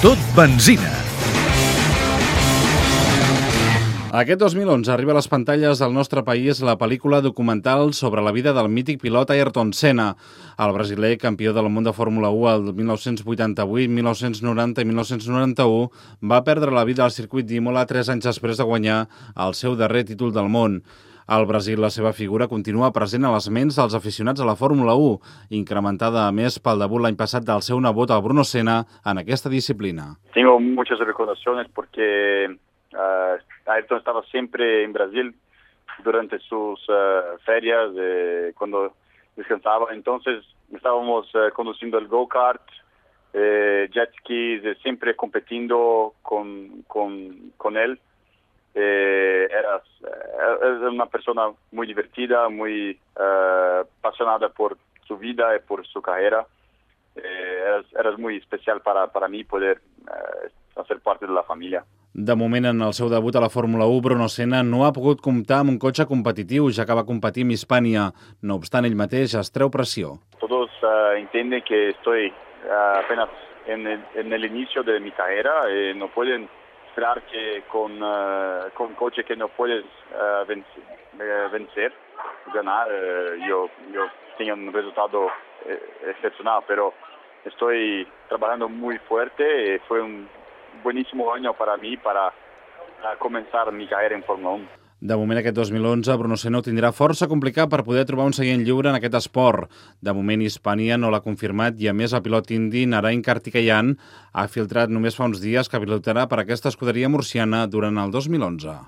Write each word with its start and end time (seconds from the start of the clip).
tot 0.00 0.20
benzina. 0.32 0.88
Aquest 4.16 4.40
2011 4.40 4.88
arriba 4.94 5.12
a 5.12 5.18
les 5.18 5.28
pantalles 5.28 5.82
del 5.82 5.92
nostre 5.92 6.22
país 6.24 6.62
la 6.64 6.78
pel·lícula 6.80 7.20
documental 7.20 7.92
sobre 7.92 8.24
la 8.24 8.32
vida 8.32 8.54
del 8.56 8.70
mític 8.72 9.02
pilot 9.02 9.34
Ayrton 9.34 9.74
Senna, 9.76 10.14
el 10.56 10.72
brasiler 10.72 11.12
campió 11.20 11.52
del 11.52 11.68
món 11.68 11.84
de 11.84 11.92
Fórmula 11.92 12.32
1 12.32 12.54
el 12.54 12.72
1988, 12.80 13.92
1990 14.00 14.80
i 14.80 14.88
1991, 14.88 15.92
va 16.32 16.40
perdre 16.48 16.72
la 16.72 16.86
vida 16.88 17.04
al 17.04 17.12
circuit 17.12 17.44
d'Imola 17.44 17.84
tres 17.84 18.08
anys 18.08 18.24
després 18.32 18.56
de 18.56 18.64
guanyar 18.64 19.04
el 19.36 19.52
seu 19.52 19.76
darrer 19.76 20.06
títol 20.08 20.32
del 20.32 20.48
món. 20.48 20.80
Al 21.30 21.46
Brasil, 21.46 21.80
la 21.80 21.92
seva 21.94 22.10
figura 22.10 22.48
continua 22.50 22.88
present 22.90 23.22
a 23.22 23.30
les 23.30 23.44
ments 23.54 23.76
dels 23.78 23.92
aficionats 23.94 24.42
a 24.42 24.46
la 24.48 24.56
Fórmula 24.58 24.96
1, 24.98 25.20
incrementada 25.54 26.24
a 26.26 26.32
més 26.34 26.56
pel 26.58 26.82
debut 26.82 27.04
l'any 27.04 27.14
passat 27.20 27.44
del 27.46 27.62
seu 27.62 27.78
nebot, 27.78 28.10
el 28.10 28.24
Bruno 28.24 28.42
Senna, 28.42 28.80
en 29.06 29.20
aquesta 29.22 29.52
disciplina. 29.52 30.08
Tengo 30.34 30.56
muchas 30.58 30.98
recordaciones 30.98 31.70
porque 31.72 32.50
uh, 32.50 33.70
Ayrton 33.70 33.98
estaba 33.98 34.24
siempre 34.32 34.82
en 34.82 34.92
Brasil 34.92 35.30
durante 36.02 36.40
sus 36.40 36.82
uh, 36.88 37.38
ferias, 37.46 37.94
eh, 37.96 38.52
cuando 38.58 38.96
descansaba. 39.36 39.94
Entonces 39.94 40.42
estábamos 40.74 41.32
uh, 41.36 41.54
conduciendo 41.54 41.98
el 41.98 42.08
go-kart, 42.08 42.66
eh, 43.34 43.88
jet 43.94 44.10
skis, 44.18 44.62
siempre 44.82 45.14
competiendo 45.14 46.14
con, 46.22 46.82
con, 46.88 47.52
con 47.56 47.76
él. 47.76 48.00
Eh, 48.80 49.48
era, 49.50 49.82
era, 50.02 50.90
una 50.90 51.06
persona 51.06 51.50
muy 51.72 51.86
divertida, 51.86 52.48
muy 52.48 52.98
apasionada 53.14 54.48
por 54.48 54.78
su 55.06 55.18
vida 55.18 55.54
y 55.56 55.60
por 55.60 55.86
su 55.86 56.00
carrera. 56.00 56.46
Era, 57.14 57.82
era, 57.98 58.16
muy 58.16 58.38
especial 58.38 58.80
para, 58.80 59.08
para 59.08 59.28
mí 59.28 59.44
poder 59.44 59.80
hacer 60.76 61.00
parte 61.00 61.26
de 61.26 61.32
la 61.32 61.42
familia. 61.42 61.84
De 62.12 62.34
moment, 62.34 62.66
en 62.66 62.80
el 62.82 62.92
seu 62.92 63.06
debut 63.08 63.36
a 63.36 63.40
la 63.40 63.48
Fórmula 63.48 63.86
1, 63.86 64.00
Bruno 64.02 64.26
Senna 64.28 64.64
no 64.66 64.82
ha 64.82 64.90
pogut 64.92 65.20
comptar 65.22 65.60
amb 65.62 65.70
un 65.70 65.76
cotxe 65.78 66.08
competitiu, 66.10 66.66
ja 66.74 66.82
que 66.82 66.96
va 66.98 67.04
competir 67.06 67.44
amb 67.46 67.54
Hispània. 67.54 68.08
No 68.42 68.56
obstant, 68.58 68.88
ell 68.88 68.96
mateix 68.98 69.36
es 69.38 69.52
treu 69.54 69.70
pressió. 69.70 70.16
Todos 70.40 70.74
uh, 70.82 71.14
entienden 71.14 71.62
que 71.62 71.90
estoy 71.90 72.32
uh, 72.66 72.98
apenas 72.98 73.30
en 73.66 73.86
el, 73.86 74.02
en 74.16 74.32
el 74.32 74.44
inicio 74.44 74.82
de 74.82 74.98
mi 74.98 75.12
carrera 75.12 75.70
y 75.70 75.94
no 75.94 76.08
pueden 76.08 76.48
esperar 76.90 77.22
que 77.22 77.62
con, 77.70 78.02
uh, 78.02 78.70
con 78.74 78.94
coche 78.94 79.24
que 79.24 79.36
no 79.36 79.48
puedes 79.48 79.84
vencer, 80.46 81.50
vencer, 81.50 81.92
ganar, 82.52 82.88
yo, 83.48 83.68
yo 83.92 84.06
tenga 84.36 84.54
un 84.54 84.72
resultado 84.72 85.28
excepcional, 86.06 86.62
pero 86.66 86.92
estoy 87.44 88.06
trabajando 88.28 88.68
muy 88.68 88.98
fuerte 88.98 89.74
y 89.74 89.78
fue 89.80 90.00
un 90.00 90.28
buenísimo 90.82 91.32
año 91.32 91.54
para 91.54 91.76
mí 91.76 91.96
para 91.96 92.32
comenzar 93.18 93.70
mi 93.72 93.86
carrera 93.86 94.16
en 94.16 94.24
Fórmula 94.24 94.56
1. 94.56 94.89
De 95.00 95.16
moment, 95.16 95.38
aquest 95.40 95.56
2011, 95.56 96.12
Bruno 96.20 96.36
ho 96.36 96.62
tindrà 96.64 96.90
força 96.92 97.28
complicat 97.28 97.70
per 97.72 97.80
poder 97.86 98.04
trobar 98.04 98.26
un 98.28 98.34
seient 98.36 98.60
lliure 98.66 98.90
en 98.90 98.98
aquest 98.98 99.16
esport. 99.16 99.70
De 100.04 100.12
moment, 100.12 100.44
Hispània 100.44 100.98
no 101.00 101.08
l'ha 101.08 101.22
confirmat 101.24 101.80
i, 101.80 101.88
a 101.88 101.96
més, 101.96 102.12
el 102.12 102.20
pilot 102.20 102.52
indi 102.52 102.84
Narain 102.84 103.24
Kartikeyan 103.24 103.94
ha 104.32 104.46
filtrat 104.52 104.92
només 104.92 105.16
fa 105.16 105.24
uns 105.30 105.40
dies 105.40 105.72
que 105.72 105.80
pilotarà 105.80 106.28
per 106.28 106.42
aquesta 106.44 106.68
escuderia 106.68 107.08
murciana 107.08 107.66
durant 107.66 107.96
el 107.96 108.12
2011. 108.12 108.80